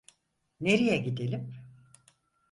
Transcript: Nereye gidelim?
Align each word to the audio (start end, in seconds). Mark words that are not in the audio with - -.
Nereye 0.61 0.97
gidelim? 0.97 1.53